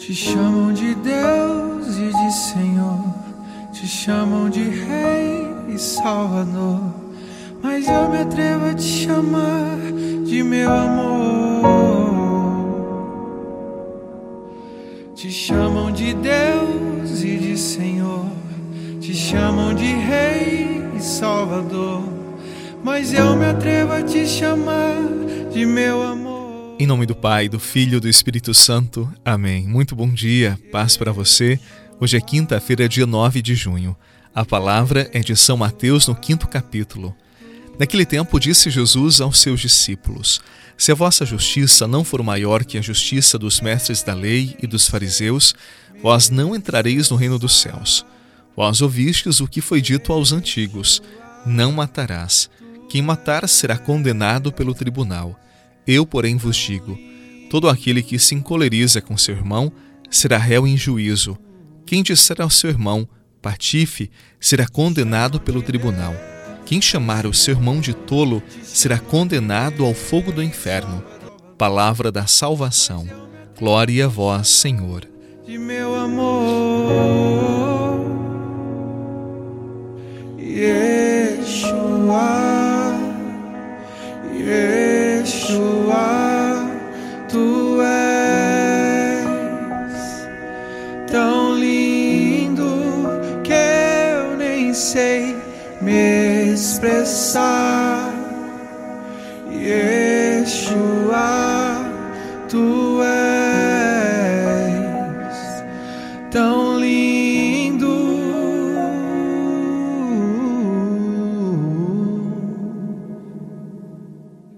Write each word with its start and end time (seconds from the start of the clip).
Te 0.00 0.14
chamam 0.14 0.72
de 0.72 0.94
Deus 0.94 1.98
e 1.98 2.10
de 2.10 2.32
Senhor, 2.32 3.04
te 3.70 3.86
chamam 3.86 4.48
de 4.48 4.62
Rei 4.62 5.46
e 5.68 5.78
Salvador, 5.78 6.80
mas 7.62 7.86
eu 7.86 8.08
me 8.08 8.22
atrevo 8.22 8.64
a 8.64 8.74
te 8.74 8.82
chamar 8.82 9.76
de 10.24 10.42
meu 10.42 10.72
amor. 10.72 12.00
Te 15.14 15.30
chamam 15.30 15.92
de 15.92 16.14
Deus 16.14 17.22
e 17.22 17.36
de 17.36 17.58
Senhor, 17.58 18.24
te 19.02 19.12
chamam 19.12 19.74
de 19.74 19.84
Rei 19.84 20.82
e 20.96 21.00
Salvador, 21.02 22.02
mas 22.82 23.12
eu 23.12 23.36
me 23.36 23.44
atrevo 23.44 23.92
a 23.92 24.02
te 24.02 24.26
chamar 24.26 24.96
de 25.52 25.66
meu 25.66 26.02
amor. 26.02 26.29
Em 26.80 26.86
nome 26.86 27.04
do 27.04 27.14
Pai, 27.14 27.46
do 27.46 27.60
Filho 27.60 27.98
e 27.98 28.00
do 28.00 28.08
Espírito 28.08 28.54
Santo. 28.54 29.06
Amém. 29.22 29.68
Muito 29.68 29.94
bom 29.94 30.08
dia, 30.08 30.58
paz 30.72 30.96
para 30.96 31.12
você. 31.12 31.60
Hoje 32.00 32.16
é 32.16 32.22
quinta-feira, 32.22 32.88
dia 32.88 33.04
9 33.04 33.42
de 33.42 33.54
junho. 33.54 33.94
A 34.34 34.46
palavra 34.46 35.06
é 35.12 35.20
de 35.20 35.36
São 35.36 35.58
Mateus 35.58 36.08
no 36.08 36.14
quinto 36.14 36.48
capítulo. 36.48 37.14
Naquele 37.78 38.06
tempo 38.06 38.40
disse 38.40 38.70
Jesus 38.70 39.20
aos 39.20 39.40
seus 39.40 39.60
discípulos: 39.60 40.40
Se 40.74 40.90
a 40.90 40.94
vossa 40.94 41.26
justiça 41.26 41.86
não 41.86 42.02
for 42.02 42.22
maior 42.22 42.64
que 42.64 42.78
a 42.78 42.80
justiça 42.80 43.38
dos 43.38 43.60
mestres 43.60 44.02
da 44.02 44.14
lei 44.14 44.56
e 44.62 44.66
dos 44.66 44.88
fariseus, 44.88 45.54
vós 46.02 46.30
não 46.30 46.56
entrareis 46.56 47.10
no 47.10 47.16
reino 47.16 47.38
dos 47.38 47.60
céus. 47.60 48.06
Vós 48.56 48.80
ouvistes 48.80 49.38
o 49.40 49.46
que 49.46 49.60
foi 49.60 49.82
dito 49.82 50.14
aos 50.14 50.32
antigos: 50.32 51.02
Não 51.44 51.72
matarás. 51.72 52.48
Quem 52.88 53.02
matar 53.02 53.46
será 53.50 53.76
condenado 53.76 54.50
pelo 54.50 54.72
tribunal. 54.72 55.38
Eu, 55.92 56.06
porém, 56.06 56.36
vos 56.36 56.56
digo: 56.56 56.96
todo 57.50 57.68
aquele 57.68 58.00
que 58.00 58.16
se 58.16 58.32
encoleriza 58.32 59.00
com 59.00 59.16
seu 59.16 59.34
irmão 59.34 59.72
será 60.08 60.38
réu 60.38 60.64
em 60.64 60.76
juízo. 60.76 61.36
Quem 61.84 62.00
disser 62.00 62.40
ao 62.40 62.48
seu 62.48 62.70
irmão, 62.70 63.08
patife, 63.42 64.08
será 64.38 64.68
condenado 64.68 65.40
pelo 65.40 65.60
tribunal. 65.60 66.14
Quem 66.64 66.80
chamar 66.80 67.26
o 67.26 67.34
seu 67.34 67.54
irmão 67.56 67.80
de 67.80 67.92
tolo 67.92 68.40
será 68.62 69.00
condenado 69.00 69.84
ao 69.84 69.92
fogo 69.92 70.30
do 70.30 70.40
inferno. 70.40 71.02
Palavra 71.58 72.12
da 72.12 72.24
salvação. 72.24 73.08
Glória 73.58 74.04
a 74.04 74.08
vós, 74.08 74.46
Senhor. 74.46 75.08
Me 95.80 96.52
expressar. 96.52 98.12
Yeshua, 99.50 100.78
tu 102.48 103.02
és 103.02 104.04
tão 106.30 106.78
lindo. 106.78 108.20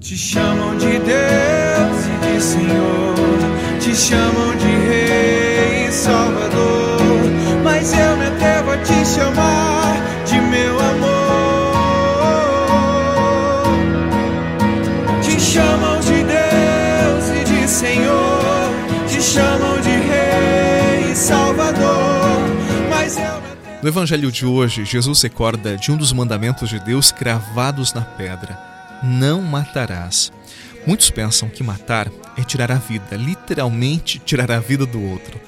Te 0.00 0.16
chamam 0.16 0.76
de 0.76 0.98
Deus 0.98 2.06
e 2.06 2.18
de 2.26 2.40
Senhor, 2.40 3.14
te 3.80 3.94
chamam 3.94 4.56
de 4.56 4.70
Rei 4.88 5.88
e 5.88 5.92
Salvador, 5.92 7.00
mas 7.62 7.92
eu 7.92 8.16
me 8.16 8.26
atrevo 8.26 8.70
a 8.70 8.78
te 8.78 9.04
chamar. 9.04 9.68
No 23.80 23.88
Evangelho 23.88 24.32
de 24.32 24.44
hoje, 24.44 24.84
Jesus 24.84 25.22
recorda 25.22 25.76
de 25.76 25.92
um 25.92 25.96
dos 25.96 26.12
mandamentos 26.12 26.68
de 26.68 26.80
Deus 26.80 27.12
cravados 27.12 27.94
na 27.94 28.00
pedra: 28.00 28.58
Não 29.04 29.40
matarás. 29.40 30.32
Muitos 30.84 31.10
pensam 31.10 31.48
que 31.48 31.62
matar 31.62 32.10
é 32.36 32.42
tirar 32.42 32.72
a 32.72 32.74
vida, 32.74 33.14
literalmente 33.16 34.18
tirar 34.18 34.50
a 34.50 34.58
vida 34.58 34.84
do 34.84 35.00
outro. 35.00 35.40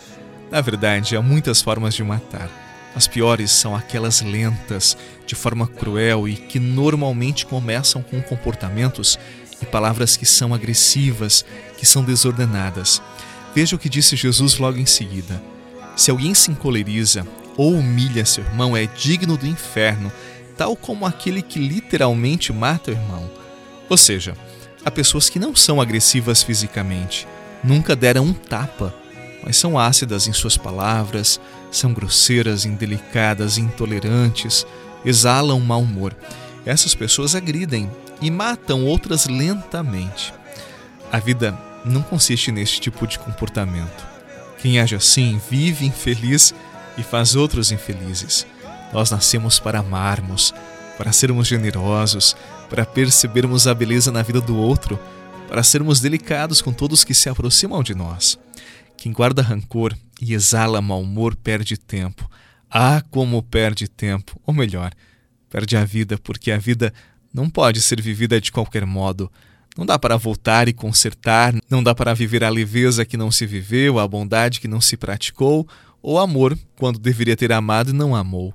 Na 0.49 0.61
verdade, 0.61 1.17
há 1.17 1.23
muitas 1.23 1.61
formas 1.61 1.93
de 1.93 2.05
matar. 2.05 2.49
As 2.95 3.09
piores 3.09 3.51
são 3.51 3.75
aquelas 3.75 4.21
lentas, 4.21 4.97
de 5.27 5.35
forma 5.35 5.67
cruel 5.67 6.29
e 6.29 6.37
que 6.37 6.61
normalmente 6.61 7.45
começam 7.45 8.01
com 8.01 8.23
comportamentos 8.23 9.19
e 9.61 9.67
palavras 9.67 10.17
que 10.17 10.25
são 10.25 10.55
agressivas, 10.55 11.45
que 11.77 11.85
são 11.85 12.05
desordenadas. 12.05 13.03
Veja 13.57 13.75
o 13.75 13.79
que 13.79 13.89
disse 13.89 14.15
Jesus 14.15 14.57
logo 14.59 14.79
em 14.79 14.87
seguida: 14.87 15.43
Se 15.97 16.13
alguém 16.13 16.33
se 16.33 16.53
encoleriza 16.53 17.27
ou 17.61 17.75
humilha 17.75 18.25
seu 18.25 18.43
irmão 18.43 18.75
é 18.75 18.87
digno 18.87 19.37
do 19.37 19.47
inferno, 19.47 20.11
tal 20.57 20.75
como 20.75 21.05
aquele 21.05 21.43
que 21.43 21.59
literalmente 21.59 22.55
mata 22.55 22.91
o 22.91 22.95
irmão. 22.95 23.31
Ou 23.87 23.99
seja, 23.99 24.35
há 24.83 24.91
pessoas 24.91 25.29
que 25.29 25.39
não 25.39 25.55
são 25.55 25.79
agressivas 25.79 26.43
fisicamente, 26.43 27.29
nunca 27.63 27.95
deram 27.95 28.25
um 28.25 28.33
tapa, 28.33 28.95
mas 29.45 29.59
são 29.59 29.79
ácidas 29.79 30.27
em 30.27 30.33
suas 30.33 30.57
palavras, 30.57 31.39
são 31.71 31.93
grosseiras, 31.93 32.65
indelicadas, 32.65 33.59
intolerantes, 33.59 34.67
exalam 35.05 35.61
mau 35.61 35.83
humor. 35.83 36.17
Essas 36.65 36.95
pessoas 36.95 37.35
agridem 37.35 37.91
e 38.23 38.31
matam 38.31 38.87
outras 38.87 39.27
lentamente. 39.27 40.33
A 41.13 41.19
vida 41.19 41.55
não 41.85 42.01
consiste 42.01 42.51
neste 42.51 42.81
tipo 42.81 43.07
de 43.07 43.19
comportamento. 43.19 44.09
Quem 44.63 44.81
age 44.81 44.95
assim 44.95 45.39
vive 45.51 45.85
infeliz 45.85 46.55
e 46.97 47.03
faz 47.03 47.35
outros 47.35 47.73
infelizes. 47.73 48.47
Nós 48.93 49.11
nascemos 49.11 49.59
para 49.59 49.81
amarmos, 49.81 50.53
para 50.97 51.13
sermos 51.13 51.47
generosos, 51.47 52.37
para 52.69 52.85
percebermos 52.85 53.67
a 53.67 53.75
beleza 53.75 54.13
na 54.13 54.23
vida 54.23 54.41
do 54.41 54.57
outro, 54.57 54.99
para 55.49 55.63
sermos 55.63 56.01
delicados 56.01 56.61
com 56.61 56.73
todos 56.73 57.05
que 57.05 57.15
se 57.15 57.29
aproximam 57.29 57.83
de 57.83 57.95
nós. 57.95 58.39
Quem 58.97 59.13
guarda 59.13 59.43
rancor 59.43 59.97
e 60.21 60.35
exala 60.35 60.83
mau 60.83 61.01
humor 61.01 61.35
perde 61.35 61.77
tempo. 61.77 62.31
Ah, 62.71 63.03
como 63.11 63.43
perde 63.43 63.89
tempo! 63.89 64.41
Ou 64.47 64.53
melhor, 64.53 64.93
perde 65.49 65.77
a 65.77 65.85
vida, 65.85 66.19
porque 66.19 66.53
a 66.53 66.59
vida 66.59 66.93
não 67.33 67.49
pode 67.49 67.81
ser 67.81 68.01
vivida 68.01 68.41
de 68.41 68.53
qualquer 68.53 68.85
modo. 68.85 69.31
Não 69.77 69.87
dá 69.87 69.99
para 69.99 70.17
voltar 70.17 70.69
e 70.69 70.73
consertar, 70.73 71.55
não 71.69 71.83
dá 71.83 71.95
para 71.95 72.13
viver 72.13 72.45
a 72.45 72.49
leveza 72.49 73.05
que 73.05 73.17
não 73.17 73.31
se 73.31 73.47
viveu, 73.47 73.99
a 73.99 74.07
bondade 74.07 74.61
que 74.61 74.69
não 74.69 74.81
se 74.81 74.97
praticou, 74.97 75.67
ou 76.03 76.19
amor 76.19 76.59
quando 76.79 76.99
deveria 76.99 77.37
ter 77.37 77.53
amado 77.53 77.91
e 77.91 77.95
não 77.95 78.15
amou. 78.15 78.55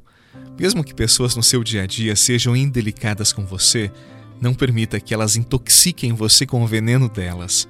Mesmo 0.57 0.83
que 0.83 0.94
pessoas 0.94 1.35
no 1.35 1.44
seu 1.44 1.63
dia 1.63 1.83
a 1.83 1.85
dia 1.85 2.16
sejam 2.16 2.56
indelicadas 2.56 3.33
com 3.33 3.45
você, 3.45 3.91
não 4.39 4.53
permita 4.53 5.00
que 5.00 5.13
elas 5.13 5.35
intoxiquem 5.35 6.13
você 6.13 6.45
com 6.45 6.63
o 6.63 6.67
veneno 6.67 7.09
delas. 7.09 7.67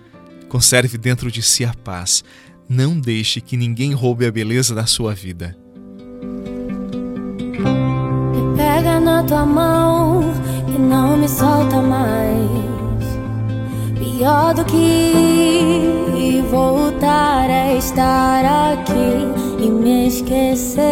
Conserve 0.49 0.97
dentro 0.97 1.31
de 1.31 1.41
si 1.41 1.65
a 1.65 1.73
paz. 1.73 2.23
Não 2.67 2.99
deixe 2.99 3.41
que 3.41 3.57
ninguém 3.57 3.93
roube 3.93 4.25
a 4.25 4.31
beleza 4.31 4.73
da 4.73 4.85
sua 4.85 5.13
vida. 5.13 5.55
Me 8.31 8.57
pega 8.57 8.99
na 8.99 9.23
tua 9.23 9.45
mão 9.45 10.33
e 10.67 10.79
não 10.79 11.17
me 11.17 11.27
solta 11.27 11.81
mais. 11.81 12.65
Pior 13.99 14.53
do 14.55 14.65
que 14.65 16.41
voltar 16.49 17.49
a 17.49 17.75
estar 17.75 18.24
e 19.65 19.69
me 19.69 20.07
esquecer. 20.07 20.83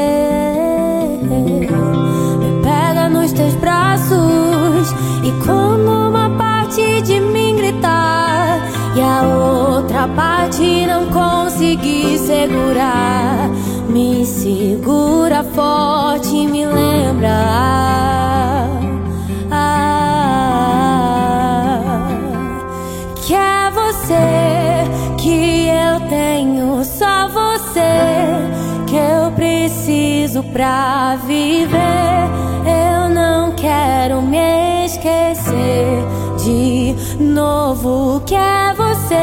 Me 1.22 2.62
pega 2.64 3.08
nos 3.08 3.32
teus 3.32 3.54
braços 3.56 4.92
e 5.24 5.32
como 5.46 6.10
uma 6.10 6.30
parte 6.38 7.02
de 7.04 7.20
mim 7.20 7.56
gritar 7.56 8.60
e 8.96 9.02
a 9.02 9.22
outra 9.22 10.08
parte 10.08 10.88
não 10.88 11.08
conseguir 11.10 12.18
segurar. 12.18 13.50
Me 13.90 14.26
segura 14.26 15.44
forte 15.44 16.36
e 16.36 16.48
me 16.48 16.66
lembra. 16.66 17.30
Que 23.26 23.36
é 23.36 23.72
você 23.72 25.16
que 25.18 25.68
eu 25.68 26.10
tenho, 26.10 26.84
só 26.84 27.28
você 27.30 28.63
que 28.94 28.98
eu 28.98 29.32
preciso 29.32 30.44
pra 30.44 31.16
viver. 31.26 32.30
Eu 32.64 33.10
não 33.10 33.56
quero 33.56 34.22
me 34.22 34.86
esquecer 34.86 36.04
de 36.38 36.94
novo 37.20 38.22
que 38.24 38.36
é 38.36 38.72
você 38.76 39.16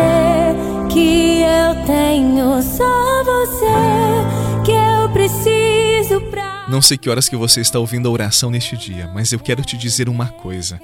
que 0.93 1.43
eu 1.43 1.87
tenho 1.87 2.61
só 2.61 3.22
você. 3.22 4.64
que 4.64 4.72
eu 4.72 5.08
preciso 5.12 6.20
pra. 6.32 6.66
Não 6.69 6.82
sei 6.82 6.99
que 6.99 7.08
horas 7.08 7.28
que 7.28 7.37
você 7.37 7.61
está 7.61 7.78
ouvindo 7.78 8.08
a 8.08 8.11
oração 8.11 8.50
neste 8.50 8.76
dia, 8.76 9.08
mas 9.14 9.32
eu 9.32 9.38
quero 9.38 9.62
te 9.62 9.78
dizer 9.78 10.08
uma 10.08 10.26
coisa. 10.26 10.81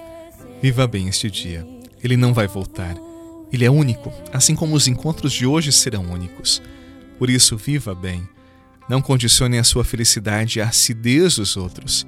Viva 0.62 0.86
bem 0.86 1.08
este 1.08 1.28
dia. 1.28 1.66
Ele 2.04 2.16
não 2.16 2.32
vai 2.32 2.46
voltar. 2.46 2.94
Ele 3.52 3.64
é 3.64 3.70
único, 3.70 4.12
assim 4.32 4.54
como 4.54 4.76
os 4.76 4.86
encontros 4.86 5.32
de 5.32 5.44
hoje 5.44 5.72
serão 5.72 6.04
únicos. 6.04 6.62
Por 7.18 7.28
isso, 7.28 7.56
viva 7.56 7.92
bem. 7.92 8.35
Não 8.88 9.02
condicione 9.02 9.58
a 9.58 9.64
sua 9.64 9.84
felicidade 9.84 10.60
à 10.60 10.68
acidez 10.68 11.36
dos 11.36 11.56
outros. 11.56 12.06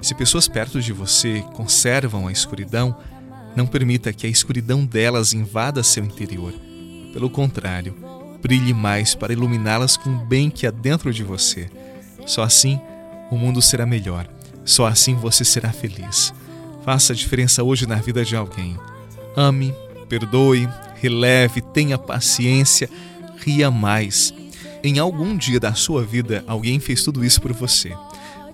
Se 0.00 0.14
pessoas 0.14 0.46
perto 0.46 0.80
de 0.80 0.92
você 0.92 1.42
conservam 1.54 2.28
a 2.28 2.32
escuridão, 2.32 2.96
não 3.56 3.66
permita 3.66 4.12
que 4.12 4.26
a 4.26 4.30
escuridão 4.30 4.84
delas 4.84 5.32
invada 5.32 5.82
seu 5.82 6.04
interior. 6.04 6.52
Pelo 7.12 7.30
contrário, 7.30 7.96
brilhe 8.42 8.72
mais 8.72 9.14
para 9.14 9.32
iluminá-las 9.32 9.96
com 9.96 10.10
o 10.10 10.26
bem 10.26 10.50
que 10.50 10.66
há 10.66 10.70
dentro 10.70 11.12
de 11.12 11.24
você. 11.24 11.68
Só 12.26 12.42
assim 12.42 12.80
o 13.30 13.36
mundo 13.36 13.60
será 13.60 13.84
melhor. 13.84 14.28
Só 14.64 14.86
assim 14.86 15.14
você 15.14 15.44
será 15.44 15.72
feliz. 15.72 16.32
Faça 16.84 17.12
a 17.12 17.16
diferença 17.16 17.64
hoje 17.64 17.86
na 17.86 17.96
vida 17.96 18.24
de 18.24 18.36
alguém. 18.36 18.78
Ame, 19.36 19.74
perdoe, 20.08 20.68
releve, 20.96 21.60
tenha 21.60 21.98
paciência, 21.98 22.88
ria 23.38 23.70
mais. 23.70 24.32
Em 24.82 24.98
algum 24.98 25.36
dia 25.36 25.58
da 25.58 25.74
sua 25.74 26.04
vida, 26.04 26.44
alguém 26.46 26.78
fez 26.78 27.02
tudo 27.02 27.24
isso 27.24 27.40
por 27.40 27.52
você. 27.52 27.92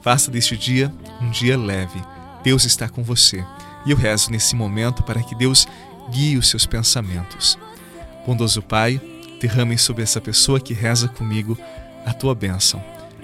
Faça 0.00 0.30
deste 0.30 0.56
dia 0.56 0.92
um 1.20 1.30
dia 1.30 1.56
leve. 1.56 2.00
Deus 2.42 2.64
está 2.64 2.88
com 2.88 3.02
você. 3.02 3.44
E 3.84 3.90
eu 3.90 3.96
rezo 3.96 4.30
nesse 4.30 4.56
momento 4.56 5.02
para 5.02 5.22
que 5.22 5.34
Deus 5.34 5.66
guie 6.10 6.36
os 6.38 6.48
seus 6.48 6.64
pensamentos. 6.66 7.58
Bondoso 8.26 8.62
Pai, 8.62 9.00
derrame 9.40 9.76
sobre 9.76 10.02
essa 10.02 10.20
pessoa 10.20 10.58
que 10.58 10.72
reza 10.72 11.08
comigo 11.08 11.58
a 12.06 12.12
tua 12.14 12.34
bênção. 12.34 12.82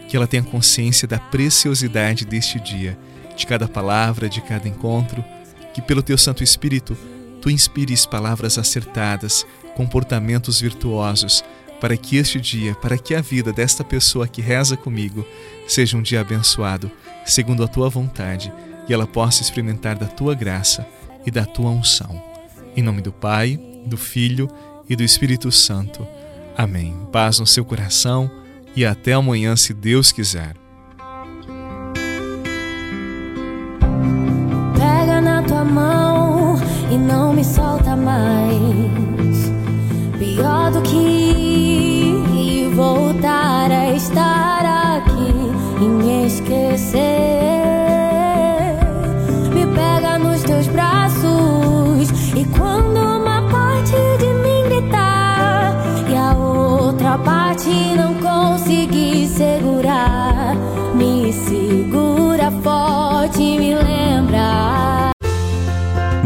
Que 0.08 0.16
ela 0.16 0.26
tenha 0.26 0.42
consciência 0.42 1.08
da 1.08 1.18
preciosidade 1.18 2.26
deste 2.26 2.60
dia, 2.60 2.98
de 3.36 3.46
cada 3.46 3.66
palavra, 3.66 4.28
de 4.28 4.42
cada 4.42 4.68
encontro. 4.68 5.24
Que 5.72 5.80
pelo 5.80 6.02
teu 6.02 6.18
Santo 6.18 6.44
Espírito 6.44 6.96
tu 7.40 7.48
inspires 7.48 8.04
palavras 8.04 8.58
acertadas, 8.58 9.46
comportamentos 9.74 10.60
virtuosos, 10.60 11.42
para 11.80 11.96
que 11.96 12.16
este 12.16 12.40
dia, 12.40 12.74
para 12.74 12.98
que 12.98 13.14
a 13.14 13.20
vida 13.20 13.52
desta 13.52 13.82
pessoa 13.82 14.28
que 14.28 14.42
reza 14.42 14.76
comigo 14.76 15.26
seja 15.66 15.96
um 15.96 16.02
dia 16.02 16.20
abençoado, 16.20 16.90
segundo 17.24 17.64
a 17.64 17.68
tua 17.68 17.88
vontade 17.88 18.52
que 18.86 18.92
ela 18.92 19.06
possa 19.06 19.42
experimentar 19.42 19.96
da 19.96 20.06
tua 20.06 20.34
graça 20.34 20.86
e 21.24 21.30
da 21.30 21.44
tua 21.44 21.70
unção. 21.70 22.22
Em 22.76 22.82
nome 22.82 23.00
do 23.00 23.12
Pai, 23.12 23.58
do 23.86 23.96
Filho 23.96 24.48
e 24.88 24.96
do 24.96 25.02
Espírito 25.02 25.50
Santo. 25.50 26.06
Amém. 26.56 26.94
Paz 27.12 27.38
no 27.38 27.46
seu 27.46 27.64
coração 27.64 28.30
e 28.74 28.84
até 28.84 29.12
amanhã, 29.12 29.56
se 29.56 29.72
Deus 29.72 30.12
quiser. 30.12 30.54
Pega 34.74 35.20
na 35.20 35.42
tua 35.42 35.64
mão 35.64 36.56
e 36.90 36.96
não 36.96 37.32
me 37.32 37.44
solta 37.44 37.96
mais. 37.96 38.49